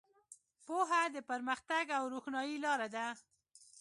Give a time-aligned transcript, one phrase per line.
[0.65, 3.05] پوهه د پرمختګ او روښنایۍ لاره ده.